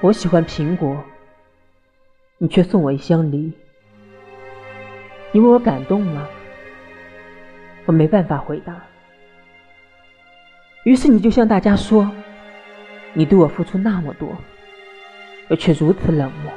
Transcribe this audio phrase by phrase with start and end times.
[0.00, 1.02] 我喜欢苹果，
[2.38, 3.52] 你却送我一箱梨。
[5.32, 6.30] 你为我感动了，
[7.84, 8.80] 我没办法回答。
[10.84, 12.08] 于是你就向大家说，
[13.12, 14.28] 你对我付出那么多，
[15.48, 16.52] 我却如此冷漠。